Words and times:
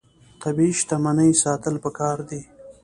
طبیعي 0.41 0.71
شتمنۍ 0.79 1.31
ساتل 1.43 1.75
پکار 1.83 2.17
دي. 2.29 2.41